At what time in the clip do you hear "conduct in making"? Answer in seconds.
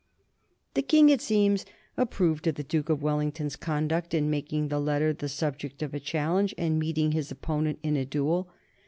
3.55-4.69